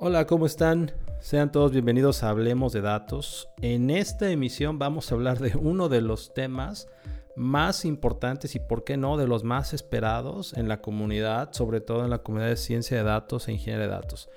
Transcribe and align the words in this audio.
Hola, 0.00 0.26
¿cómo 0.26 0.46
están? 0.46 0.92
Sean 1.20 1.52
todos 1.52 1.72
bienvenidos 1.72 2.22
a 2.22 2.30
Hablemos 2.30 2.72
de 2.72 2.80
Datos. 2.80 3.48
En 3.60 3.90
esta 3.90 4.30
emisión 4.30 4.78
vamos 4.78 5.10
a 5.10 5.14
hablar 5.14 5.38
de 5.38 5.56
uno 5.56 5.88
de 5.88 6.00
los 6.00 6.32
temas 6.32 6.88
más 7.36 7.84
importantes 7.84 8.54
y, 8.54 8.58
por 8.58 8.84
qué 8.84 8.96
no, 8.96 9.16
de 9.16 9.26
los 9.26 9.44
más 9.44 9.74
esperados 9.74 10.54
en 10.54 10.68
la 10.68 10.80
comunidad, 10.80 11.52
sobre 11.52 11.80
todo 11.80 12.04
en 12.04 12.10
la 12.10 12.22
comunidad 12.22 12.48
de 12.48 12.56
ciencia 12.56 12.96
de 12.96 13.02
datos 13.02 13.48
e 13.48 13.52
ingeniería 13.52 13.86
de 13.86 13.92
datos. 13.92 14.30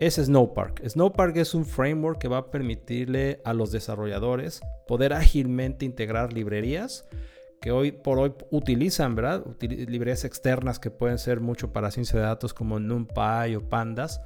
Es 0.00 0.14
Snowpark. 0.14 0.80
Snowpark 0.88 1.36
es 1.36 1.54
un 1.54 1.66
framework 1.66 2.18
que 2.18 2.28
va 2.28 2.38
a 2.38 2.50
permitirle 2.50 3.42
a 3.44 3.52
los 3.52 3.70
desarrolladores 3.70 4.62
poder 4.88 5.12
ágilmente 5.12 5.84
integrar 5.84 6.32
librerías 6.32 7.04
que 7.60 7.70
hoy 7.70 7.92
por 7.92 8.18
hoy 8.18 8.32
utilizan, 8.50 9.14
¿verdad? 9.14 9.44
librerías 9.60 10.24
externas 10.24 10.78
que 10.78 10.90
pueden 10.90 11.18
ser 11.18 11.40
mucho 11.40 11.74
para 11.74 11.90
ciencia 11.90 12.18
de 12.18 12.24
datos 12.24 12.54
como 12.54 12.80
NumPy 12.80 13.56
o 13.56 13.68
Pandas 13.68 14.22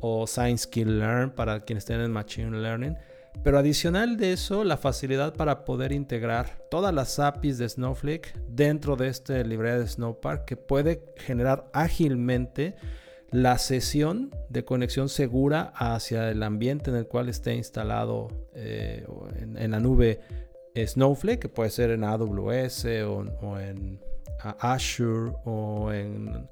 o 0.00 0.26
Science-Learn 0.26 1.32
para 1.32 1.60
quienes 1.60 1.84
tienen 1.84 2.10
Machine 2.10 2.62
Learning. 2.62 2.96
Pero 3.44 3.58
adicional 3.58 4.16
de 4.16 4.32
eso, 4.32 4.64
la 4.64 4.78
facilidad 4.78 5.34
para 5.34 5.66
poder 5.66 5.92
integrar 5.92 6.56
todas 6.70 6.94
las 6.94 7.18
APIs 7.18 7.58
de 7.58 7.68
Snowflake 7.68 8.32
dentro 8.48 8.96
de 8.96 9.08
esta 9.08 9.42
librería 9.42 9.78
de 9.78 9.88
Snowpark 9.88 10.46
que 10.46 10.56
puede 10.56 11.04
generar 11.18 11.68
ágilmente 11.74 12.76
la 13.30 13.58
sesión 13.58 14.34
de 14.48 14.64
conexión 14.64 15.08
segura 15.08 15.72
hacia 15.74 16.30
el 16.30 16.42
ambiente 16.42 16.90
en 16.90 16.96
el 16.96 17.06
cual 17.06 17.28
esté 17.28 17.54
instalado 17.54 18.28
eh, 18.54 19.06
en, 19.36 19.70
la 19.70 19.80
nube 19.80 20.20
Snowflake, 20.74 21.40
que 21.40 21.48
puede 21.48 21.70
ser 21.70 21.90
en 21.90 22.04
AWS 22.04 22.86
o, 23.06 23.58
en 23.58 24.00
Azure 24.60 25.32
o 25.44 25.92
en 25.92 26.48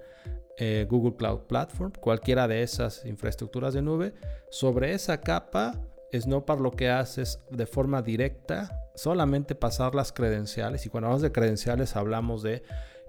eh, 0.59 0.87
Google 0.89 1.17
Cloud 1.17 1.41
Platform, 1.47 1.93
cualquiera 2.01 2.49
de 2.49 2.63
esas 2.63 3.05
infraestructuras 3.07 3.73
de 3.75 3.83
nube. 3.83 4.15
Sobre 4.51 4.93
esa 4.93 5.21
capa, 5.21 5.81
Snowpark 6.13 6.61
lo 6.61 6.73
que 6.73 6.91
hace 6.91 7.23
es 7.23 7.41
de 7.51 7.67
forma 7.67 8.03
directa 8.03 8.91
solamente 8.95 9.55
pasar 9.55 9.95
las 9.95 10.13
credenciales. 10.13 10.85
Y 10.87 10.89
cuando 10.89 11.07
hablamos 11.07 11.23
de 11.23 11.33
credenciales 11.33 11.97
hablamos 11.97 12.43
de 12.43 12.63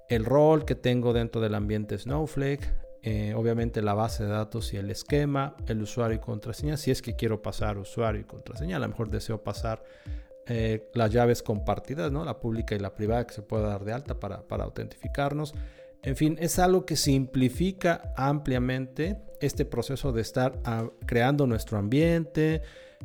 el 0.09 0.25
rol 0.25 0.65
que 0.65 0.75
tengo 0.75 1.13
dentro 1.13 1.41
del 1.41 1.55
ambiente 1.55 1.97
Snowflake, 1.97 2.86
eh, 3.09 3.33
obviamente 3.35 3.81
la 3.81 3.93
base 3.93 4.25
de 4.25 4.29
datos 4.31 4.73
y 4.73 4.75
el 4.75 4.91
esquema, 4.91 5.55
el 5.65 5.81
usuario 5.81 6.17
y 6.17 6.19
contraseña, 6.19 6.75
si 6.75 6.91
es 6.91 7.01
que 7.01 7.15
quiero 7.15 7.41
pasar 7.41 7.77
usuario 7.77 8.19
y 8.19 8.25
contraseña, 8.25 8.75
a 8.75 8.79
lo 8.81 8.87
mejor 8.89 9.09
deseo 9.09 9.41
pasar 9.41 9.81
eh, 10.45 10.89
las 10.93 11.09
llaves 11.13 11.41
compartidas, 11.41 12.11
¿no? 12.11 12.25
la 12.25 12.37
pública 12.41 12.75
y 12.75 12.79
la 12.79 12.93
privada 12.95 13.25
que 13.25 13.33
se 13.33 13.43
puede 13.43 13.63
dar 13.63 13.85
de 13.85 13.93
alta 13.93 14.19
para, 14.19 14.41
para 14.45 14.65
autentificarnos. 14.65 15.53
En 16.03 16.17
fin, 16.17 16.35
es 16.41 16.59
algo 16.59 16.85
que 16.85 16.97
simplifica 16.97 18.11
ampliamente 18.17 19.21
este 19.39 19.63
proceso 19.63 20.11
de 20.11 20.21
estar 20.21 20.59
ah, 20.65 20.89
creando 21.05 21.47
nuestro 21.47 21.77
ambiente, 21.77 22.61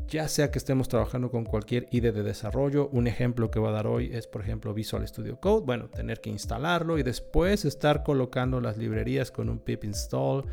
ya 0.09 0.29
sea 0.29 0.51
que 0.51 0.59
estemos 0.59 0.89
trabajando 0.89 1.31
con 1.31 1.45
cualquier 1.45 1.87
IDE 1.91 2.13
de 2.13 2.23
desarrollo. 2.23 2.89
Un 2.93 3.07
ejemplo 3.07 3.51
que 3.51 3.59
voy 3.59 3.71
a 3.71 3.73
dar 3.73 3.87
hoy 3.87 4.11
es, 4.13 4.27
por 4.27 4.43
ejemplo, 4.43 4.75
Visual 4.75 5.07
Studio 5.07 5.41
Code. 5.41 5.65
Bueno, 5.65 5.89
tener 5.89 6.21
que 6.21 6.31
instalarlo 6.31 6.99
y 6.99 7.03
después 7.03 7.65
estar 7.65 8.03
colocando 8.03 8.61
las 8.61 8.77
librerías 8.77 9.31
con 9.31 9.49
un 9.49 9.59
pip 9.59 9.85
install 9.85 10.45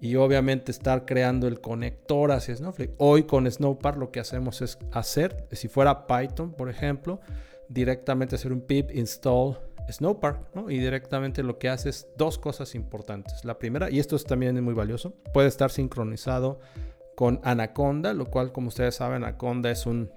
y 0.00 0.16
obviamente 0.16 0.70
estar 0.70 1.04
creando 1.04 1.48
el 1.48 1.60
conector 1.60 2.32
hacia 2.32 2.56
Snowflake. 2.56 2.94
Hoy 2.98 3.24
con 3.24 3.50
Snowpark 3.50 3.98
lo 3.98 4.10
que 4.10 4.20
hacemos 4.20 4.62
es 4.62 4.78
hacer, 4.92 5.46
si 5.52 5.68
fuera 5.68 6.06
Python, 6.06 6.52
por 6.52 6.68
ejemplo, 6.68 7.20
directamente 7.68 8.36
hacer 8.36 8.52
un 8.52 8.60
pip 8.60 8.90
install 8.92 9.58
Snowpark, 9.90 10.54
¿no? 10.54 10.70
Y 10.70 10.78
directamente 10.78 11.42
lo 11.42 11.58
que 11.58 11.68
hace 11.68 11.88
es 11.88 12.08
dos 12.16 12.38
cosas 12.38 12.74
importantes. 12.74 13.44
La 13.44 13.58
primera, 13.58 13.90
y 13.90 13.98
esto 13.98 14.16
es 14.16 14.24
también 14.24 14.62
muy 14.62 14.74
valioso, 14.74 15.14
puede 15.32 15.48
estar 15.48 15.70
sincronizado 15.70 16.60
con 17.14 17.40
Anaconda, 17.42 18.14
lo 18.14 18.26
cual 18.26 18.52
como 18.52 18.68
ustedes 18.68 18.94
saben 18.96 19.24
Anaconda 19.24 19.70
es 19.70 19.86
un, 19.86 20.10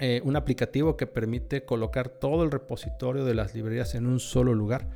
eh, 0.00 0.20
un 0.24 0.36
aplicativo 0.36 0.96
que 0.96 1.06
permite 1.06 1.64
colocar 1.64 2.08
todo 2.08 2.44
el 2.44 2.50
repositorio 2.50 3.24
de 3.24 3.34
las 3.34 3.54
librerías 3.54 3.94
en 3.94 4.06
un 4.06 4.20
solo 4.20 4.54
lugar. 4.54 4.88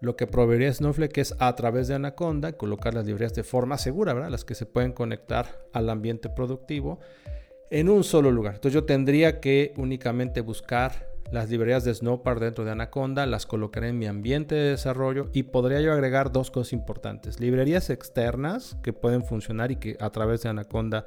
Lo 0.00 0.16
que 0.16 0.26
proveería 0.26 0.72
Snowflake 0.72 1.18
es 1.18 1.34
a 1.38 1.54
través 1.56 1.88
de 1.88 1.94
Anaconda 1.94 2.52
colocar 2.52 2.94
las 2.94 3.04
librerías 3.04 3.34
de 3.34 3.42
forma 3.42 3.76
segura, 3.76 4.14
¿verdad? 4.14 4.30
las 4.30 4.44
que 4.44 4.54
se 4.54 4.64
pueden 4.64 4.92
conectar 4.92 5.46
al 5.72 5.90
ambiente 5.90 6.30
productivo 6.30 7.00
en 7.70 7.88
un 7.88 8.02
solo 8.02 8.30
lugar. 8.30 8.54
Entonces 8.54 8.74
yo 8.74 8.84
tendría 8.84 9.40
que 9.40 9.74
únicamente 9.76 10.40
buscar 10.40 11.09
las 11.32 11.48
librerías 11.48 11.84
de 11.84 11.94
Snowpark 11.94 12.40
dentro 12.40 12.64
de 12.64 12.72
Anaconda, 12.72 13.26
las 13.26 13.46
colocaré 13.46 13.88
en 13.88 13.98
mi 13.98 14.06
ambiente 14.06 14.54
de 14.54 14.70
desarrollo 14.70 15.28
y 15.32 15.44
podría 15.44 15.80
yo 15.80 15.92
agregar 15.92 16.32
dos 16.32 16.50
cosas 16.50 16.72
importantes. 16.72 17.38
Librerías 17.40 17.90
externas 17.90 18.76
que 18.82 18.92
pueden 18.92 19.24
funcionar 19.24 19.70
y 19.70 19.76
que 19.76 19.96
a 20.00 20.10
través 20.10 20.42
de 20.42 20.48
Anaconda 20.48 21.06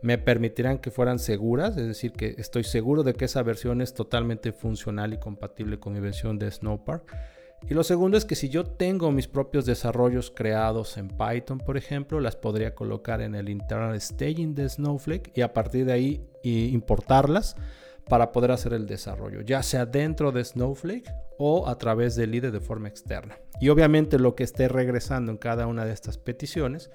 me 0.00 0.18
permitirán 0.18 0.78
que 0.78 0.90
fueran 0.90 1.18
seguras, 1.18 1.76
es 1.76 1.86
decir, 1.86 2.12
que 2.12 2.34
estoy 2.38 2.62
seguro 2.62 3.02
de 3.02 3.14
que 3.14 3.24
esa 3.24 3.42
versión 3.42 3.80
es 3.80 3.94
totalmente 3.94 4.52
funcional 4.52 5.14
y 5.14 5.18
compatible 5.18 5.80
con 5.80 5.94
mi 5.94 6.00
versión 6.00 6.38
de 6.38 6.50
Snowpark. 6.50 7.16
Y 7.68 7.72
lo 7.72 7.82
segundo 7.82 8.18
es 8.18 8.26
que 8.26 8.34
si 8.34 8.50
yo 8.50 8.64
tengo 8.64 9.10
mis 9.10 9.26
propios 9.26 9.64
desarrollos 9.64 10.30
creados 10.30 10.98
en 10.98 11.08
Python, 11.08 11.58
por 11.58 11.78
ejemplo, 11.78 12.20
las 12.20 12.36
podría 12.36 12.74
colocar 12.74 13.22
en 13.22 13.34
el 13.34 13.48
internal 13.48 13.98
staging 13.98 14.54
de 14.54 14.68
Snowflake 14.68 15.32
y 15.34 15.40
a 15.40 15.54
partir 15.54 15.86
de 15.86 15.92
ahí 15.92 16.20
importarlas 16.42 17.56
para 18.08 18.32
poder 18.32 18.50
hacer 18.50 18.72
el 18.74 18.86
desarrollo, 18.86 19.40
ya 19.40 19.62
sea 19.62 19.86
dentro 19.86 20.32
de 20.32 20.44
Snowflake 20.44 21.10
o 21.38 21.68
a 21.68 21.78
través 21.78 22.16
del 22.16 22.34
IDE 22.34 22.50
de 22.50 22.60
forma 22.60 22.88
externa. 22.88 23.38
Y 23.60 23.68
obviamente 23.68 24.18
lo 24.18 24.34
que 24.34 24.44
esté 24.44 24.68
regresando 24.68 25.32
en 25.32 25.38
cada 25.38 25.66
una 25.66 25.84
de 25.84 25.92
estas 25.92 26.18
peticiones, 26.18 26.90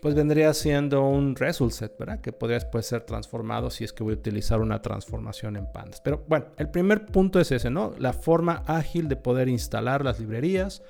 pues 0.00 0.14
vendría 0.14 0.52
siendo 0.54 1.06
un 1.06 1.36
result 1.36 1.72
set, 1.72 1.98
¿verdad? 1.98 2.20
Que 2.20 2.32
podría 2.32 2.58
después 2.58 2.86
ser 2.86 3.02
transformado 3.02 3.70
si 3.70 3.84
es 3.84 3.92
que 3.92 4.02
voy 4.02 4.14
a 4.14 4.16
utilizar 4.16 4.60
una 4.60 4.80
transformación 4.80 5.56
en 5.56 5.70
Pandas. 5.70 6.00
Pero 6.00 6.24
bueno, 6.26 6.46
el 6.56 6.70
primer 6.70 7.06
punto 7.06 7.38
es 7.38 7.52
ese, 7.52 7.70
¿no? 7.70 7.92
La 7.98 8.12
forma 8.12 8.62
ágil 8.66 9.08
de 9.08 9.16
poder 9.16 9.48
instalar 9.48 10.04
las 10.04 10.18
librerías 10.18 10.82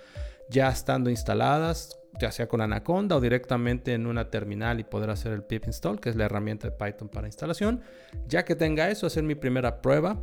ya 0.49 0.69
estando 0.69 1.11
instaladas 1.11 2.00
ya 2.21 2.31
sea 2.31 2.47
con 2.47 2.61
Anaconda 2.61 3.17
o 3.17 3.21
directamente 3.21 3.95
en 3.95 4.07
una 4.07 4.31
terminal 4.31 4.79
y 4.79 4.85
poder 4.85 5.11
hacer 5.11 5.33
el 5.33 5.43
pip 5.43 5.67
install, 5.67 5.99
que 5.99 6.11
es 6.11 6.17
la 6.17 6.27
herramienta 6.27 6.69
de 6.69 6.77
Python 6.77 7.09
para 7.09 7.27
instalación. 7.27 7.81
Ya 8.29 8.45
que 8.45 8.55
tenga 8.55 8.91
eso, 8.91 9.07
hacer 9.07 9.25
mi 9.25 9.35
primera 9.35 9.81
prueba 9.81 10.21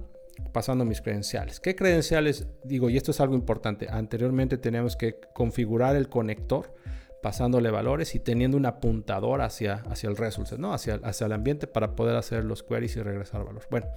pasando 0.53 0.85
mis 0.85 1.01
credenciales. 1.01 1.59
¿Qué 1.59 1.75
credenciales? 1.75 2.47
Digo, 2.63 2.89
y 2.89 2.97
esto 2.97 3.11
es 3.11 3.19
algo 3.19 3.33
importante. 3.33 3.87
Anteriormente 3.89 4.57
teníamos 4.57 4.95
que 4.95 5.19
configurar 5.33 5.95
el 5.95 6.07
conector 6.09 6.75
pasándole 7.23 7.71
valores 7.71 8.13
y 8.13 8.19
teniendo 8.19 8.57
un 8.57 8.67
apuntador 8.67 9.41
hacia, 9.41 9.83
hacia 9.89 10.07
el 10.09 10.15
result, 10.15 10.51
¿no? 10.53 10.73
hacia, 10.73 10.99
hacia 11.03 11.25
el 11.25 11.33
ambiente 11.33 11.65
para 11.65 11.95
poder 11.95 12.15
hacer 12.15 12.45
los 12.45 12.61
queries 12.61 12.95
y 12.95 13.01
regresar 13.01 13.43
valor. 13.43 13.63
Bueno, 13.71 13.87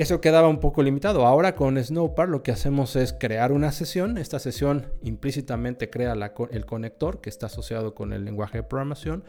eso 0.00 0.22
quedaba 0.22 0.48
un 0.48 0.60
poco 0.60 0.82
limitado. 0.82 1.26
Ahora 1.26 1.54
con 1.54 1.76
Snowpark 1.76 2.30
lo 2.30 2.42
que 2.42 2.52
hacemos 2.52 2.96
es 2.96 3.12
crear 3.12 3.52
una 3.52 3.70
sesión. 3.70 4.16
Esta 4.16 4.38
sesión 4.38 4.86
implícitamente 5.02 5.90
crea 5.90 6.14
el 6.50 6.64
conector 6.64 7.20
que 7.20 7.28
está 7.28 7.46
asociado 7.46 7.94
con 7.94 8.14
el 8.14 8.24
lenguaje 8.24 8.58
de 8.58 8.62
programación 8.62 9.24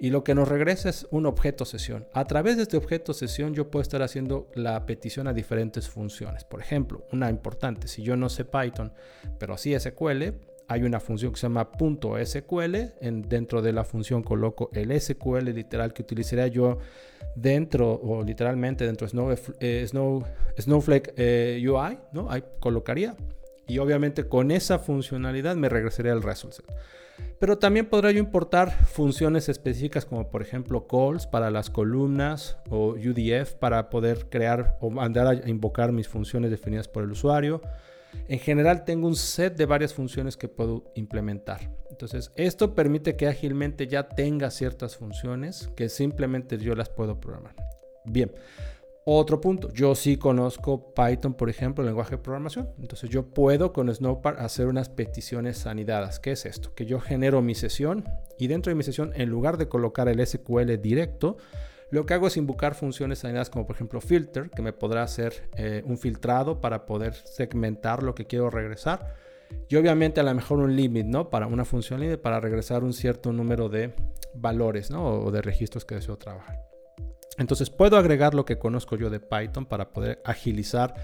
y 0.00 0.10
lo 0.10 0.24
que 0.24 0.34
nos 0.34 0.48
regresa 0.48 0.88
es 0.88 1.06
un 1.12 1.26
objeto 1.26 1.64
sesión. 1.64 2.08
A 2.12 2.24
través 2.24 2.56
de 2.56 2.64
este 2.64 2.76
objeto 2.76 3.14
sesión 3.14 3.54
yo 3.54 3.70
puedo 3.70 3.82
estar 3.82 4.02
haciendo 4.02 4.50
la 4.56 4.84
petición 4.84 5.28
a 5.28 5.32
diferentes 5.32 5.88
funciones. 5.88 6.42
Por 6.42 6.60
ejemplo, 6.60 7.06
una 7.12 7.30
importante, 7.30 7.86
si 7.86 8.02
yo 8.02 8.16
no 8.16 8.28
sé 8.28 8.44
Python, 8.44 8.92
pero 9.38 9.56
sí 9.56 9.78
SQL, 9.78 10.34
hay 10.68 10.82
una 10.82 11.00
función 11.00 11.32
que 11.32 11.38
se 11.38 11.46
llama 11.46 11.68
.sql. 12.24 12.76
En, 13.00 13.22
dentro 13.22 13.62
de 13.62 13.72
la 13.72 13.84
función 13.84 14.22
coloco 14.22 14.70
el 14.72 14.98
SQL 15.00 15.44
literal 15.52 15.92
que 15.92 16.02
utilizaría 16.02 16.46
yo 16.48 16.78
dentro 17.34 17.92
o 17.92 18.22
literalmente 18.22 18.84
dentro 18.84 19.06
de 19.06 19.38
eh, 19.60 19.86
Snowflake 20.58 21.14
eh, 21.16 21.64
UI, 21.66 21.98
¿no? 22.12 22.30
Ahí 22.30 22.42
colocaría. 22.60 23.16
Y 23.68 23.78
obviamente 23.78 24.28
con 24.28 24.50
esa 24.50 24.78
funcionalidad 24.78 25.56
me 25.56 25.68
regresaría 25.68 26.12
el 26.12 26.22
result. 26.22 26.60
Pero 27.38 27.58
también 27.58 27.86
podría 27.86 28.12
yo 28.12 28.18
importar 28.18 28.70
funciones 28.86 29.48
específicas 29.48 30.04
como 30.04 30.30
por 30.30 30.42
ejemplo 30.42 30.86
calls 30.86 31.26
para 31.26 31.50
las 31.50 31.70
columnas 31.70 32.56
o 32.70 32.90
UDF 32.90 33.54
para 33.54 33.90
poder 33.90 34.28
crear 34.28 34.76
o 34.80 34.90
mandar 34.90 35.26
a 35.26 35.48
invocar 35.48 35.92
mis 35.92 36.08
funciones 36.08 36.50
definidas 36.50 36.88
por 36.88 37.04
el 37.04 37.10
usuario 37.10 37.60
en 38.28 38.38
general 38.38 38.84
tengo 38.84 39.06
un 39.06 39.16
set 39.16 39.56
de 39.56 39.66
varias 39.66 39.94
funciones 39.94 40.36
que 40.36 40.48
puedo 40.48 40.92
implementar. 40.94 41.70
Entonces, 41.90 42.32
esto 42.36 42.74
permite 42.74 43.16
que 43.16 43.26
ágilmente 43.26 43.86
ya 43.86 44.08
tenga 44.08 44.50
ciertas 44.50 44.96
funciones 44.96 45.70
que 45.76 45.88
simplemente 45.88 46.58
yo 46.58 46.74
las 46.74 46.88
puedo 46.88 47.20
programar. 47.20 47.54
Bien, 48.04 48.32
otro 49.08 49.40
punto, 49.40 49.72
yo 49.72 49.94
sí 49.94 50.16
conozco 50.16 50.92
Python, 50.92 51.34
por 51.34 51.48
ejemplo, 51.48 51.82
el 51.82 51.86
lenguaje 51.86 52.16
de 52.16 52.18
programación. 52.18 52.70
Entonces 52.80 53.08
yo 53.08 53.26
puedo 53.26 53.72
con 53.72 53.92
Snowpark 53.94 54.40
hacer 54.40 54.66
unas 54.66 54.88
peticiones 54.88 55.58
sanidadas. 55.58 56.18
¿Qué 56.18 56.32
es 56.32 56.44
esto? 56.44 56.74
Que 56.74 56.86
yo 56.86 56.98
genero 56.98 57.40
mi 57.40 57.54
sesión 57.54 58.04
y 58.36 58.48
dentro 58.48 58.70
de 58.70 58.74
mi 58.74 58.82
sesión, 58.82 59.12
en 59.14 59.28
lugar 59.28 59.58
de 59.58 59.68
colocar 59.68 60.08
el 60.08 60.26
SQL 60.26 60.80
directo, 60.82 61.36
lo 61.90 62.04
que 62.04 62.14
hago 62.14 62.26
es 62.26 62.36
invocar 62.36 62.74
funciones 62.74 63.24
añadidas 63.24 63.50
como 63.50 63.66
por 63.66 63.76
ejemplo 63.76 64.00
filter, 64.00 64.50
que 64.50 64.62
me 64.62 64.72
podrá 64.72 65.02
hacer 65.02 65.48
eh, 65.56 65.82
un 65.86 65.98
filtrado 65.98 66.60
para 66.60 66.86
poder 66.86 67.14
segmentar 67.14 68.02
lo 68.02 68.14
que 68.14 68.26
quiero 68.26 68.50
regresar. 68.50 69.14
Y 69.68 69.76
obviamente 69.76 70.20
a 70.20 70.24
lo 70.24 70.34
mejor 70.34 70.58
un 70.58 70.74
limit, 70.74 71.06
¿no? 71.06 71.30
Para 71.30 71.46
una 71.46 71.64
función 71.64 72.00
límite 72.00 72.18
para 72.18 72.40
regresar 72.40 72.82
un 72.82 72.92
cierto 72.92 73.32
número 73.32 73.68
de 73.68 73.94
valores, 74.34 74.90
¿no? 74.90 75.04
O 75.06 75.30
de 75.30 75.42
registros 75.42 75.84
que 75.84 75.94
deseo 75.94 76.16
trabajar. 76.18 76.66
Entonces 77.38 77.70
puedo 77.70 77.96
agregar 77.96 78.34
lo 78.34 78.44
que 78.44 78.58
conozco 78.58 78.96
yo 78.96 79.10
de 79.10 79.20
Python 79.20 79.66
para 79.66 79.90
poder 79.90 80.20
agilizar 80.24 80.94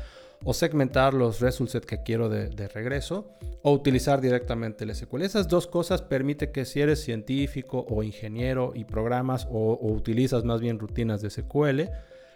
o 0.44 0.54
segmentar 0.54 1.14
los 1.14 1.40
results 1.40 1.80
que 1.86 2.02
quiero 2.02 2.28
de, 2.28 2.68
regreso 2.68 3.30
o 3.62 3.72
utilizar 3.72 4.20
directamente 4.20 4.84
el 4.84 4.94
SQL. 4.94 5.22
Esas 5.22 5.48
dos 5.48 5.66
cosas 5.66 6.02
permiten 6.02 6.52
que 6.52 6.64
si 6.64 6.80
eres 6.80 7.02
científico 7.02 7.86
o 7.88 8.02
ingeniero 8.02 8.72
y 8.74 8.84
programas 8.84 9.46
o, 9.50 9.78
utilizas 9.80 10.44
más 10.44 10.60
bien 10.60 10.78
rutinas 10.78 11.22
de 11.22 11.30
SQL, 11.30 11.82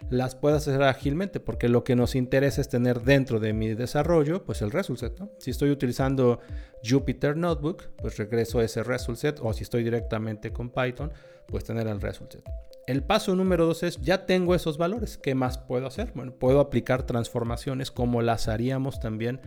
las 0.09 0.35
puedas 0.35 0.67
hacer 0.67 0.83
ágilmente, 0.83 1.39
porque 1.39 1.69
lo 1.69 1.83
que 1.83 1.95
nos 1.95 2.15
interesa 2.15 2.61
es 2.61 2.69
tener 2.69 3.01
dentro 3.01 3.39
de 3.39 3.53
mi 3.53 3.73
desarrollo, 3.73 4.43
pues 4.45 4.61
el 4.61 4.71
result 4.71 4.99
set. 4.99 5.21
Si 5.39 5.51
estoy 5.51 5.71
utilizando 5.71 6.39
Jupyter 6.87 7.35
Notebook, 7.35 7.83
pues 7.97 8.17
regreso 8.17 8.59
a 8.59 8.63
ese 8.63 8.83
result 8.83 9.17
set, 9.17 9.39
o 9.41 9.51
si 9.53 9.63
estoy 9.63 9.83
directamente 9.83 10.51
con 10.51 10.69
Python, 10.69 11.11
pues 11.47 11.63
tener 11.63 11.87
el 11.87 11.99
result 12.01 12.33
set. 12.33 12.43
El 12.87 13.03
paso 13.03 13.35
número 13.35 13.65
dos 13.65 13.83
es, 13.83 13.99
ya 14.01 14.25
tengo 14.25 14.55
esos 14.55 14.77
valores, 14.77 15.17
¿qué 15.17 15.35
más 15.35 15.57
puedo 15.57 15.87
hacer? 15.87 16.13
Bueno, 16.15 16.31
puedo 16.33 16.61
aplicar 16.61 17.03
transformaciones 17.03 17.91
como 17.91 18.21
las 18.21 18.47
haríamos 18.47 19.01
también 19.01 19.41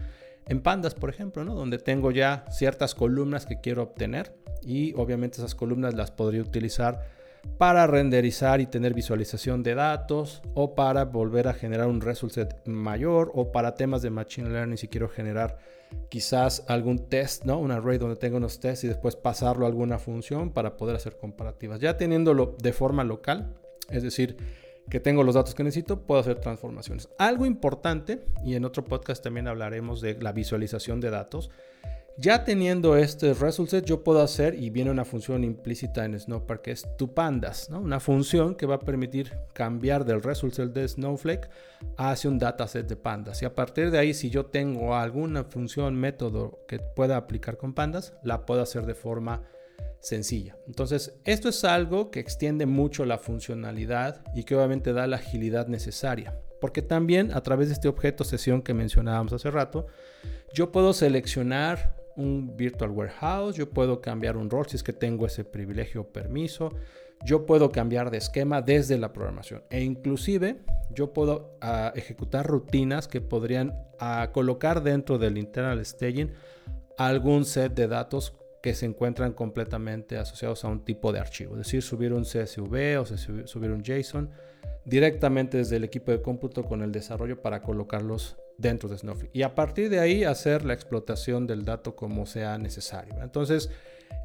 en 0.46 0.61
Pandas, 0.61 0.94
por 0.94 1.11
ejemplo, 1.11 1.44
¿no? 1.44 1.55
donde 1.55 1.79
tengo 1.79 2.11
ya 2.11 2.44
ciertas 2.50 2.94
columnas 2.94 3.46
que 3.46 3.61
quiero 3.61 3.82
obtener 3.82 4.35
y 4.62 4.93
obviamente 4.94 5.38
esas 5.38 5.55
columnas 5.55 5.94
las 5.94 6.11
podría 6.11 6.43
utilizar 6.43 7.03
para 7.59 7.87
renderizar 7.87 8.61
y 8.61 8.67
tener 8.67 8.95
visualización 8.95 9.63
de 9.63 9.75
datos 9.75 10.43
o 10.55 10.75
para 10.75 11.05
volver 11.05 11.49
a 11.49 11.53
generar 11.53 11.89
un 11.89 12.01
result 12.01 12.33
set 12.33 12.67
mayor 12.67 13.31
o 13.35 13.53
para 13.53 13.75
temas 13.75 14.03
de 14.03 14.11
machine 14.11 14.51
learning 14.51 14.79
si 14.79 14.89
quiero 14.89 15.09
generar 15.09 15.59
quizás 16.09 16.65
algún 16.69 17.09
test, 17.09 17.45
¿no? 17.45 17.59
Un 17.59 17.71
array 17.71 17.99
donde 17.99 18.17
tengo 18.17 18.37
unos 18.37 18.61
tests 18.61 18.85
y 18.85 18.89
después 18.89 19.17
pasarlo 19.17 19.67
a 19.67 19.69
alguna 19.69 19.99
función 19.99 20.51
para 20.51 20.77
poder 20.77 20.97
hacer 20.97 21.17
comparativas. 21.17 21.81
Ya 21.81 21.97
teniéndolo 21.97 22.57
de 22.61 22.73
forma 22.73 23.05
local, 23.05 23.55
es 23.91 24.03
decir, 24.03 24.37
que 24.89 25.01
tengo 25.01 25.23
los 25.23 25.35
datos 25.35 25.55
que 25.55 25.63
necesito, 25.63 26.03
puedo 26.03 26.21
hacer 26.21 26.41
transformaciones. 26.41 27.09
Algo 27.19 27.47
importante, 27.47 28.25
y 28.45 28.55
en 28.55 28.65
otro 28.65 28.85
podcast 28.85 29.23
también 29.23 29.47
hablaremos 29.47 30.01
de 30.01 30.15
la 30.21 30.33
visualización 30.33 31.01
de 31.01 31.11
datos, 31.11 31.51
ya 32.17 32.45
teniendo 32.45 32.97
este 32.97 33.33
result 33.35 33.71
set, 33.71 33.85
yo 33.85 34.05
puedo 34.05 34.21
hacer, 34.21 34.55
y 34.55 34.71
viene 34.71 34.91
una 34.91 35.05
función 35.05 35.43
implícita 35.43 36.05
en 36.05 36.19
Snowpark, 36.19 36.62
que 36.62 36.73
es 36.73 36.87
pandas, 37.15 37.71
¿no? 37.71 37.81
una 37.81 37.99
función 37.99 38.55
que 38.55 38.67
va 38.67 38.77
a 38.77 38.81
permitir 38.81 39.33
cambiar 39.55 40.05
del 40.05 40.23
result 40.23 40.55
set 40.55 40.73
de 40.73 40.87
Snowflake 40.87 41.49
hacia 41.97 42.29
un 42.29 42.39
dataset 42.39 42.87
de 42.87 42.97
pandas. 42.97 43.41
Y 43.43 43.47
a 43.47 43.55
partir 43.55 43.91
de 43.91 43.99
ahí, 43.99 44.12
si 44.12 44.29
yo 44.29 44.47
tengo 44.47 44.95
alguna 44.95 45.45
función, 45.45 45.95
método 45.95 46.61
que 46.69 46.79
pueda 46.79 47.17
aplicar 47.17 47.57
con 47.57 47.75
pandas, 47.75 48.15
la 48.23 48.45
puedo 48.45 48.63
hacer 48.63 48.85
de 48.85 48.95
forma 48.95 49.43
sencilla. 50.01 50.56
Entonces, 50.67 51.15
esto 51.25 51.49
es 51.49 51.65
algo 51.65 52.11
que 52.11 52.21
extiende 52.21 52.67
mucho 52.67 53.05
la 53.05 53.19
funcionalidad 53.19 54.23
y 54.35 54.45
que 54.45 54.56
obviamente 54.56 54.93
da 54.93 55.06
la 55.06 55.17
agilidad 55.17 55.69
necesaria. 55.69 56.39
Porque 56.61 56.83
también 56.83 57.33
a 57.33 57.43
través 57.43 57.69
de 57.69 57.75
este 57.75 57.89
objeto 57.89 58.25
sesión 58.25 58.63
que 58.63 58.75
mencionábamos 58.75 59.33
hace 59.33 59.51
rato, 59.51 59.87
yo 60.53 60.73
puedo 60.73 60.93
seleccionar 60.93 62.00
un 62.20 62.56
virtual 62.56 62.90
warehouse, 62.90 63.56
yo 63.56 63.70
puedo 63.70 64.00
cambiar 64.00 64.37
un 64.37 64.50
rol 64.50 64.67
si 64.67 64.76
es 64.76 64.82
que 64.82 64.93
tengo 64.93 65.26
ese 65.26 65.44
privilegio 65.44 66.02
o 66.02 66.05
permiso, 66.05 66.70
yo 67.25 67.46
puedo 67.46 67.70
cambiar 67.70 68.11
de 68.11 68.19
esquema 68.19 68.62
desde 68.62 68.99
la 68.99 69.12
programación. 69.12 69.62
E 69.70 69.82
inclusive 69.82 70.61
yo 70.90 71.12
puedo 71.12 71.56
ah, 71.61 71.93
ejecutar 71.94 72.46
rutinas 72.46 73.08
que 73.08 73.20
podrían 73.20 73.75
ah, 73.99 74.31
colocar 74.32 74.82
dentro 74.82 75.19
del 75.19 75.38
internal 75.38 75.84
staging 75.84 76.31
algún 76.96 77.44
set 77.44 77.75
de 77.75 77.88
datos 77.88 78.34
que 78.62 78.75
se 78.75 78.87
encuentran 78.87 79.32
completamente 79.32 80.19
asociados 80.19 80.64
a 80.64 80.69
un 80.69 80.84
tipo 80.84 81.12
de 81.12 81.20
archivo, 81.20 81.52
es 81.52 81.58
decir, 81.58 81.82
subir 81.82 82.12
un 82.12 82.25
CSV 82.25 83.00
o 83.00 83.06
subir 83.06 83.70
un 83.70 83.82
JSON 83.82 84.31
directamente 84.84 85.58
desde 85.58 85.76
el 85.76 85.84
equipo 85.84 86.12
de 86.12 86.20
cómputo 86.20 86.64
con 86.64 86.82
el 86.82 86.93
desarrollo 86.93 87.40
para 87.40 87.62
colocarlos 87.62 88.37
dentro 88.61 88.89
de 88.89 88.99
Snowflake. 88.99 89.31
Y 89.35 89.43
a 89.43 89.55
partir 89.55 89.89
de 89.91 90.01
ahí 90.01 90.25
hacer 90.25 90.65
la 90.65 90.75
explotación 90.75 91.47
del 91.47 91.65
dato 91.65 91.97
como 91.97 92.27
sea 92.27 92.59
necesario. 92.59 93.15
Entonces, 93.23 93.71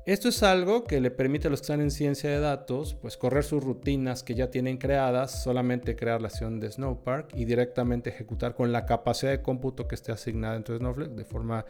esto 0.05 0.29
es 0.29 0.43
algo 0.43 0.83
que 0.83 0.99
le 0.99 1.09
permite 1.09 1.47
a 1.47 1.51
los 1.51 1.61
que 1.61 1.65
están 1.65 1.81
en 1.81 1.89
ciencia 1.89 2.29
de 2.29 2.39
datos, 2.39 2.93
pues 2.93 3.17
correr 3.17 3.43
sus 3.43 3.63
rutinas 3.63 4.21
que 4.23 4.35
ya 4.35 4.51
tienen 4.51 4.77
creadas, 4.77 5.43
solamente 5.43 5.95
crear 5.95 6.21
la 6.21 6.27
acción 6.27 6.59
de 6.59 6.71
Snowpark 6.71 7.29
y 7.35 7.45
directamente 7.45 8.11
ejecutar 8.11 8.53
con 8.53 8.71
la 8.71 8.85
capacidad 8.85 9.31
de 9.31 9.41
cómputo 9.41 9.87
que 9.87 9.95
esté 9.95 10.11
asignada 10.11 10.53
dentro 10.53 10.73
de 10.73 10.79
Snowflake 10.79 11.11
de 11.11 11.25
forma 11.25 11.65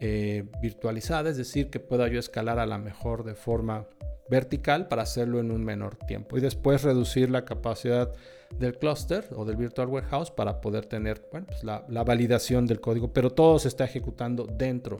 eh, 0.00 0.44
virtualizada, 0.60 1.30
es 1.30 1.36
decir, 1.36 1.70
que 1.70 1.80
pueda 1.80 2.08
yo 2.08 2.18
escalar 2.18 2.58
a 2.58 2.66
la 2.66 2.78
mejor 2.78 3.24
de 3.24 3.34
forma 3.34 3.86
vertical 4.28 4.88
para 4.88 5.02
hacerlo 5.02 5.40
en 5.40 5.50
un 5.50 5.64
menor 5.64 5.96
tiempo 5.96 6.36
y 6.36 6.40
después 6.40 6.82
reducir 6.82 7.30
la 7.30 7.44
capacidad 7.44 8.12
del 8.56 8.78
cluster 8.78 9.28
o 9.36 9.44
del 9.44 9.56
virtual 9.56 9.88
warehouse 9.88 10.30
para 10.30 10.60
poder 10.60 10.86
tener 10.86 11.22
pues 11.28 11.62
la, 11.62 11.84
validación 12.04 12.66
del 12.66 12.80
código, 12.80 13.12
pero 13.12 13.30
todo 13.30 13.58
se 13.58 13.68
está 13.68 13.84
ejecutando 13.84 14.46
dentro 14.46 14.98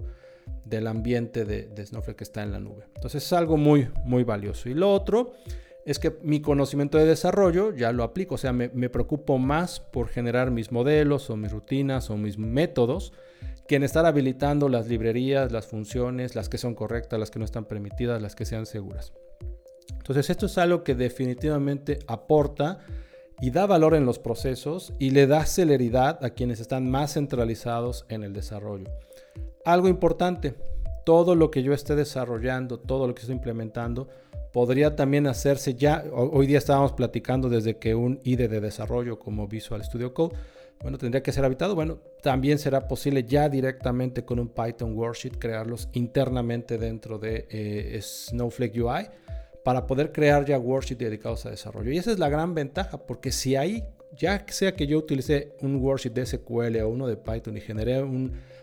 del 0.64 0.86
ambiente 0.86 1.44
de, 1.44 1.86
Snowflake 1.86 2.18
que 2.18 2.24
está 2.24 2.42
en 2.42 2.52
la 2.52 2.60
nube. 2.60 2.84
Entonces 2.94 3.24
es 3.24 3.32
algo 3.32 3.56
muy, 3.56 3.88
muy 4.04 4.24
valioso. 4.24 4.68
Y 4.68 4.74
lo 4.74 4.92
otro 4.92 5.32
es 5.84 5.98
que 5.98 6.18
mi 6.22 6.40
conocimiento 6.40 6.98
de 6.98 7.06
desarrollo 7.06 7.74
ya 7.74 7.92
lo 7.92 8.04
aplico, 8.04 8.34
o 8.34 8.38
sea, 8.38 8.52
me, 8.52 8.68
me 8.68 8.90
preocupo 8.90 9.38
más 9.38 9.80
por 9.80 10.08
generar 10.08 10.50
mis 10.50 10.70
modelos 10.70 11.30
o 11.30 11.36
mis 11.36 11.50
rutinas 11.50 12.10
o 12.10 12.16
mis 12.16 12.38
métodos 12.38 13.12
que 13.66 13.76
en 13.76 13.82
estar 13.82 14.06
habilitando 14.06 14.68
las 14.68 14.88
librerías, 14.88 15.52
las 15.52 15.66
funciones, 15.66 16.34
las 16.34 16.48
que 16.48 16.56
son 16.56 16.74
correctas, 16.74 17.20
las 17.20 17.30
que 17.30 17.38
no 17.38 17.44
están 17.44 17.66
permitidas, 17.66 18.20
las 18.20 18.34
que 18.34 18.46
sean 18.46 18.64
seguras. 18.64 19.12
Entonces 19.92 20.30
esto 20.30 20.46
es 20.46 20.56
algo 20.56 20.82
que 20.82 20.94
definitivamente 20.94 21.98
aporta 22.06 22.78
y 23.40 23.50
da 23.50 23.66
valor 23.66 23.94
en 23.94 24.04
los 24.04 24.18
procesos 24.18 24.92
y 24.98 25.10
le 25.10 25.26
da 25.26 25.46
celeridad 25.46 26.24
a 26.24 26.30
quienes 26.30 26.60
están 26.60 26.90
más 26.90 27.14
centralizados 27.14 28.04
en 28.08 28.22
el 28.22 28.32
desarrollo. 28.32 28.90
Algo 29.64 29.88
importante, 29.88 30.54
todo 31.04 31.34
lo 31.34 31.50
que 31.50 31.62
yo 31.62 31.72
esté 31.72 31.94
desarrollando, 31.94 32.78
todo 32.78 33.06
lo 33.06 33.14
que 33.14 33.20
estoy 33.20 33.36
implementando, 33.36 34.08
podría 34.52 34.96
también 34.96 35.26
hacerse 35.26 35.74
ya, 35.74 36.04
hoy 36.12 36.46
día 36.46 36.58
estábamos 36.58 36.92
platicando 36.92 37.48
desde 37.48 37.76
que 37.76 37.94
un 37.94 38.20
IDE 38.24 38.48
de 38.48 38.60
desarrollo 38.60 39.18
como 39.18 39.46
Visual 39.46 39.84
Studio 39.84 40.14
Code, 40.14 40.34
bueno, 40.80 40.96
tendría 40.96 41.22
que 41.22 41.32
ser 41.32 41.44
habitado, 41.44 41.74
bueno, 41.74 41.98
también 42.22 42.58
será 42.58 42.86
posible 42.86 43.24
ya 43.24 43.48
directamente 43.48 44.24
con 44.24 44.38
un 44.38 44.48
Python 44.48 44.96
worksheet 44.96 45.38
crearlos 45.38 45.88
internamente 45.92 46.78
dentro 46.78 47.18
de 47.18 47.48
eh, 47.50 47.98
Snowflake 48.00 48.76
UI 48.76 49.08
para 49.68 49.86
poder 49.86 50.12
crear 50.12 50.46
ya 50.46 50.58
worksheets 50.58 50.98
dedicados 50.98 51.44
a 51.44 51.50
desarrollo. 51.50 51.92
Y 51.92 51.98
esa 51.98 52.10
es 52.10 52.18
la 52.18 52.30
gran 52.30 52.54
ventaja, 52.54 52.96
porque 52.96 53.30
si 53.30 53.54
ahí, 53.54 53.84
ya 54.16 54.42
sea 54.48 54.74
que 54.74 54.86
yo 54.86 54.96
utilicé 54.96 55.52
un 55.60 55.76
worksheet 55.76 56.14
de 56.14 56.24
SQL 56.24 56.80
o 56.80 56.88
uno 56.88 57.06
de 57.06 57.18
Python 57.18 57.54
y 57.54 57.60
generé 57.60 58.02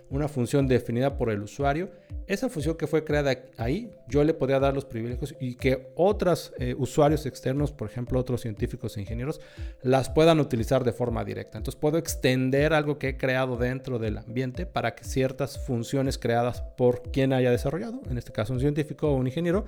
una 0.10 0.28
función 0.28 0.68
definida 0.68 1.18
por 1.18 1.30
el 1.30 1.42
usuario, 1.42 1.90
esa 2.28 2.50
función 2.50 2.76
que 2.76 2.88
fue 2.88 3.04
creada 3.04 3.38
ahí, 3.58 3.92
yo 4.08 4.24
le 4.24 4.34
podría 4.34 4.60
dar 4.60 4.74
los 4.74 4.86
privilegios 4.86 5.36
y 5.40 5.56
que 5.56 5.92
otros 5.96 6.54
eh, 6.58 6.76
usuarios 6.78 7.26
externos, 7.26 7.72
por 7.72 7.90
ejemplo, 7.90 8.20
otros 8.20 8.42
científicos 8.42 8.98
e 8.98 9.02
ingenieros, 9.02 9.42
las 9.82 10.10
puedan 10.10 10.40
utilizar 10.40 10.84
de 10.84 10.92
forma 10.92 11.24
directa. 11.24 11.58
Entonces 11.58 11.80
puedo 11.80 11.98
extender 11.98 12.74
algo 12.74 12.98
que 12.98 13.10
he 13.10 13.18
creado 13.18 13.58
dentro 13.58 14.00
del 14.00 14.18
ambiente 14.18 14.66
para 14.66 14.96
que 14.96 15.04
ciertas 15.04 15.60
funciones 15.60 16.18
creadas 16.18 16.62
por 16.62 17.04
quien 17.12 17.34
haya 17.34 17.52
desarrollado, 17.52 18.02
en 18.10 18.18
este 18.18 18.32
caso 18.32 18.54
un 18.54 18.60
científico 18.60 19.10
o 19.10 19.16
un 19.16 19.28
ingeniero, 19.28 19.66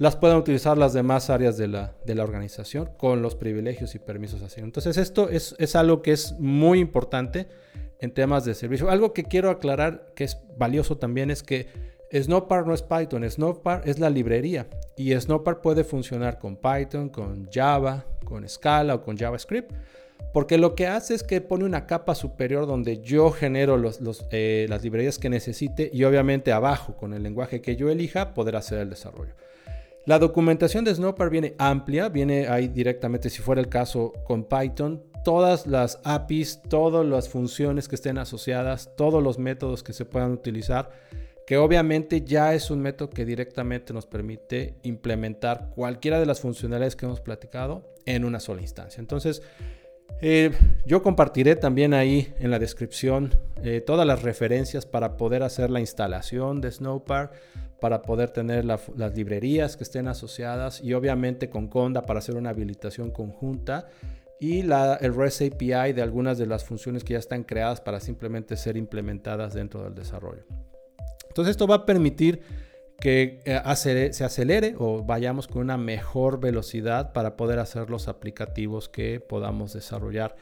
las 0.00 0.16
puedan 0.16 0.38
utilizar 0.38 0.78
las 0.78 0.94
demás 0.94 1.28
áreas 1.28 1.58
de 1.58 1.68
la, 1.68 1.92
de 2.06 2.14
la 2.14 2.24
organización 2.24 2.88
con 2.96 3.20
los 3.20 3.34
privilegios 3.34 3.94
y 3.94 3.98
permisos 3.98 4.40
así. 4.40 4.62
Entonces 4.62 4.96
esto 4.96 5.28
es, 5.28 5.54
es 5.58 5.76
algo 5.76 6.00
que 6.00 6.12
es 6.12 6.32
muy 6.38 6.78
importante 6.78 7.48
en 8.00 8.12
temas 8.12 8.44
de 8.44 8.54
servicio. 8.54 8.90
Algo 8.90 9.12
que 9.12 9.24
quiero 9.24 9.50
aclarar 9.50 10.12
que 10.14 10.24
es 10.24 10.38
valioso 10.56 10.96
también 10.96 11.30
es 11.30 11.42
que 11.42 11.68
Snowpark 12.12 12.66
no 12.66 12.74
es 12.74 12.82
Python, 12.82 13.28
Snowpark 13.28 13.86
es 13.86 13.98
la 13.98 14.10
librería 14.10 14.68
y 14.96 15.14
Snowpark 15.14 15.60
puede 15.60 15.84
funcionar 15.84 16.38
con 16.38 16.56
Python, 16.56 17.08
con 17.08 17.48
Java, 17.50 18.04
con 18.24 18.48
Scala 18.48 18.96
o 18.96 19.02
con 19.02 19.16
JavaScript. 19.16 19.72
Porque 20.32 20.58
lo 20.58 20.74
que 20.74 20.86
hace 20.86 21.14
es 21.14 21.22
que 21.22 21.40
pone 21.40 21.64
una 21.64 21.86
capa 21.86 22.14
superior 22.14 22.66
donde 22.66 23.00
yo 23.00 23.32
genero 23.32 23.80
eh, 24.30 24.66
las 24.68 24.84
librerías 24.84 25.18
que 25.18 25.28
necesite 25.28 25.90
y 25.92 26.04
obviamente 26.04 26.52
abajo 26.52 26.96
con 26.96 27.14
el 27.14 27.22
lenguaje 27.22 27.60
que 27.60 27.74
yo 27.74 27.90
elija 27.90 28.32
poder 28.34 28.54
hacer 28.54 28.78
el 28.78 28.90
desarrollo. 28.90 29.34
La 30.06 30.18
documentación 30.18 30.84
de 30.84 30.94
Snowpark 30.94 31.30
viene 31.30 31.54
amplia, 31.58 32.08
viene 32.08 32.48
ahí 32.48 32.68
directamente, 32.68 33.28
si 33.28 33.42
fuera 33.42 33.60
el 33.60 33.68
caso, 33.68 34.12
con 34.24 34.44
Python, 34.44 35.02
todas 35.24 35.66
las 35.66 36.00
APIs, 36.04 36.62
todas 36.68 37.04
las 37.06 37.28
funciones 37.28 37.88
que 37.88 37.94
estén 37.94 38.18
asociadas, 38.18 38.90
todos 38.96 39.22
los 39.22 39.38
métodos 39.38 39.82
que 39.82 39.92
se 39.92 40.04
puedan 40.04 40.32
utilizar, 40.32 40.90
que 41.46 41.56
obviamente 41.56 42.22
ya 42.22 42.54
es 42.54 42.70
un 42.70 42.80
método 42.80 43.10
que 43.10 43.24
directamente 43.24 43.92
nos 43.92 44.06
permite 44.06 44.74
implementar 44.82 45.70
cualquiera 45.74 46.20
de 46.20 46.26
las 46.26 46.40
funcionalidades 46.40 46.96
que 46.96 47.06
hemos 47.06 47.20
platicado 47.20 47.82
en 48.06 48.24
una 48.24 48.40
sola 48.40 48.62
instancia. 48.62 49.00
Entonces, 49.00 49.42
eh, 50.22 50.52
yo 50.84 51.02
compartiré 51.02 51.56
también 51.56 51.94
ahí 51.94 52.32
en 52.38 52.50
la 52.50 52.58
descripción 52.58 53.34
eh, 53.62 53.80
todas 53.80 54.06
las 54.06 54.22
referencias 54.22 54.84
para 54.84 55.16
poder 55.16 55.42
hacer 55.42 55.70
la 55.70 55.80
instalación 55.80 56.60
de 56.60 56.70
Snowpark, 56.70 57.32
para 57.80 58.02
poder 58.02 58.28
tener 58.30 58.64
las 58.66 59.16
librerías 59.16 59.76
que 59.76 59.84
estén 59.84 60.06
asociadas 60.06 60.82
y 60.82 60.92
obviamente 60.92 61.48
con 61.48 61.68
Conda 61.68 62.04
para 62.04 62.18
hacer 62.18 62.36
una 62.36 62.50
habilitación 62.50 63.10
conjunta 63.10 63.88
y 64.40 64.62
la, 64.62 64.94
el 64.94 65.14
REST 65.14 65.52
API 65.52 65.92
de 65.92 66.02
algunas 66.02 66.38
de 66.38 66.46
las 66.46 66.64
funciones 66.64 67.04
que 67.04 67.12
ya 67.12 67.18
están 67.18 67.44
creadas 67.44 67.80
para 67.80 68.00
simplemente 68.00 68.56
ser 68.56 68.76
implementadas 68.76 69.52
dentro 69.52 69.84
del 69.84 69.94
desarrollo. 69.94 70.44
Entonces 71.28 71.52
esto 71.52 71.66
va 71.66 71.76
a 71.76 71.86
permitir 71.86 72.40
que 73.00 73.40
eh, 73.44 74.12
se 74.12 74.24
acelere 74.24 74.74
o 74.78 75.02
vayamos 75.02 75.46
con 75.46 75.62
una 75.62 75.76
mejor 75.76 76.40
velocidad 76.40 77.12
para 77.12 77.36
poder 77.36 77.58
hacer 77.58 77.90
los 77.90 78.08
aplicativos 78.08 78.88
que 78.88 79.20
podamos 79.20 79.72
desarrollar, 79.72 80.36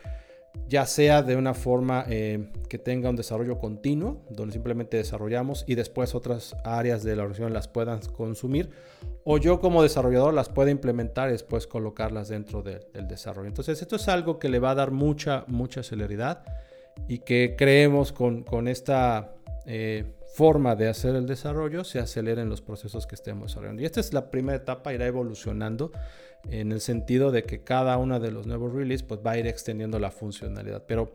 ya 0.66 0.84
sea 0.86 1.22
de 1.22 1.36
una 1.36 1.54
forma 1.54 2.04
eh, 2.08 2.50
que 2.68 2.78
tenga 2.78 3.08
un 3.08 3.16
desarrollo 3.16 3.58
continuo, 3.58 4.22
donde 4.30 4.52
simplemente 4.52 4.96
desarrollamos 4.96 5.64
y 5.66 5.74
después 5.74 6.14
otras 6.14 6.56
áreas 6.64 7.02
de 7.02 7.16
la 7.16 7.22
organización 7.22 7.52
las 7.52 7.68
puedan 7.68 8.00
consumir, 8.16 8.70
o 9.24 9.38
yo 9.38 9.60
como 9.60 9.82
desarrollador 9.82 10.34
las 10.34 10.48
pueda 10.48 10.70
implementar 10.70 11.28
y 11.28 11.32
después 11.32 11.66
colocarlas 11.66 12.28
dentro 12.28 12.62
del 12.62 13.08
desarrollo. 13.08 13.48
Entonces 13.48 13.80
esto 13.80 13.96
es 13.96 14.08
algo 14.08 14.38
que 14.38 14.48
le 14.48 14.58
va 14.58 14.72
a 14.72 14.74
dar 14.74 14.90
mucha, 14.90 15.44
mucha 15.46 15.82
celeridad 15.82 16.44
y 17.06 17.18
que 17.20 17.54
creemos 17.56 18.12
con, 18.12 18.42
con 18.42 18.68
esta... 18.68 19.34
Eh, 19.66 20.14
forma 20.34 20.76
de 20.76 20.88
hacer 20.88 21.14
el 21.14 21.26
desarrollo 21.26 21.84
se 21.84 21.98
aceleren 21.98 22.48
los 22.48 22.60
procesos 22.60 23.06
que 23.06 23.14
estemos 23.14 23.48
desarrollando. 23.48 23.82
Y 23.82 23.86
esta 23.86 24.00
es 24.00 24.12
la 24.12 24.30
primera 24.30 24.56
etapa, 24.56 24.92
irá 24.92 25.06
evolucionando 25.06 25.90
en 26.50 26.72
el 26.72 26.80
sentido 26.80 27.30
de 27.30 27.42
que 27.42 27.64
cada 27.64 27.96
uno 27.96 28.20
de 28.20 28.30
los 28.30 28.46
nuevos 28.46 28.72
releases 28.72 29.06
pues, 29.06 29.20
va 29.26 29.32
a 29.32 29.38
ir 29.38 29.46
extendiendo 29.46 29.98
la 29.98 30.10
funcionalidad. 30.10 30.84
Pero, 30.86 31.12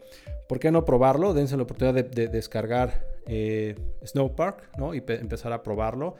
¿por 0.47 0.59
qué 0.59 0.71
no 0.71 0.85
probarlo? 0.85 1.33
Dense 1.33 1.57
la 1.57 1.63
oportunidad 1.63 2.03
de, 2.03 2.27
descargar 2.27 3.07
eh, 3.25 3.75
Snowpark 4.05 4.77
¿no? 4.77 4.93
y 4.93 5.03
empezar 5.07 5.53
a 5.53 5.63
probarlo. 5.63 6.15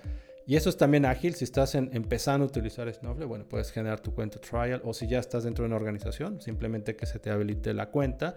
Y 0.45 0.55
eso 0.55 0.69
es 0.69 0.77
también 0.77 1.05
ágil. 1.05 1.35
Si 1.35 1.43
estás 1.43 1.75
empezando 1.75 2.45
a 2.45 2.47
utilizar 2.47 2.91
Snowflake, 2.93 3.27
bueno, 3.27 3.45
puedes 3.47 3.71
generar 3.71 3.99
tu 3.99 4.13
cuenta 4.13 4.39
trial. 4.39 4.81
O 4.83 4.93
si 4.93 5.07
ya 5.07 5.19
estás 5.19 5.43
dentro 5.43 5.63
de 5.63 5.67
una 5.67 5.77
organización, 5.77 6.41
simplemente 6.41 6.95
que 6.95 7.05
se 7.05 7.19
te 7.19 7.29
habilite 7.29 7.73
la 7.73 7.89
cuenta 7.89 8.35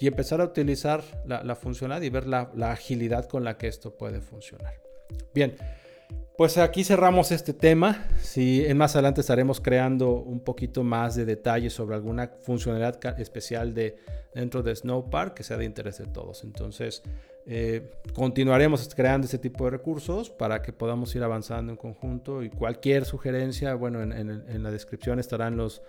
y 0.00 0.06
empezar 0.06 0.40
a 0.40 0.44
utilizar 0.44 1.02
la, 1.26 1.54
funcionalidad 1.54 2.06
y 2.06 2.10
ver 2.10 2.26
la, 2.26 2.72
agilidad 2.72 3.26
con 3.28 3.44
la 3.44 3.56
que 3.56 3.68
esto 3.68 3.96
puede 3.96 4.20
funcionar. 4.20 4.74
Bien, 5.32 5.56
pues 6.36 6.58
aquí 6.58 6.84
cerramos 6.84 7.30
este 7.30 7.52
tema. 7.54 8.06
Si 8.20 8.64
en 8.64 8.76
más 8.76 8.94
adelante 8.96 9.20
estaremos 9.20 9.60
creando 9.60 10.10
un 10.10 10.40
poquito 10.40 10.82
más 10.82 11.14
de 11.14 11.24
detalles 11.24 11.72
sobre 11.72 11.94
alguna 11.94 12.30
funcionalidad 12.42 13.20
especial 13.20 13.74
de, 13.74 13.96
dentro 14.34 14.62
de 14.62 14.74
Snowpark 14.74 15.34
que 15.34 15.44
sea 15.44 15.56
de 15.56 15.64
interés 15.64 15.98
de 15.98 16.06
todos. 16.06 16.42
Entonces, 16.44 17.02
eh, 17.46 17.90
continuaremos 18.14 18.88
creando 18.94 19.26
este 19.26 19.38
tipo 19.38 19.64
de 19.64 19.70
recursos 19.70 20.30
para 20.30 20.62
que 20.62 20.72
podamos 20.72 21.14
ir 21.14 21.22
avanzando 21.22 21.72
en 21.72 21.76
conjunto 21.76 22.42
y 22.42 22.48
cualquier 22.48 23.04
sugerencia, 23.04 23.74
bueno, 23.74 24.02
en, 24.02 24.62
la 24.62 24.70
descripción 24.70 25.18
estarán 25.18 25.56
los, 25.56 25.82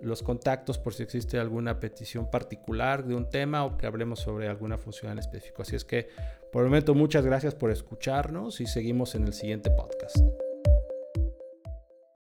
los 0.00 0.22
contactos 0.22 0.78
por 0.78 0.94
si 0.94 1.02
existe 1.02 1.38
alguna 1.38 1.80
petición 1.80 2.30
particular 2.30 3.04
de 3.04 3.14
un 3.14 3.28
tema 3.28 3.64
o 3.64 3.76
que 3.76 3.86
hablemos 3.86 4.20
sobre 4.20 4.48
alguna 4.48 4.78
función 4.78 5.12
en 5.12 5.18
específico. 5.18 5.62
Así 5.62 5.76
es 5.76 5.84
que 5.84 6.08
por 6.50 6.62
el 6.62 6.68
momento 6.68 6.94
muchas 6.94 7.24
gracias 7.26 7.54
por 7.54 7.70
escucharnos 7.70 8.60
y 8.60 8.66
seguimos 8.66 9.14
en 9.14 9.24
el 9.24 9.34
siguiente 9.34 9.70
podcast. 9.92 10.41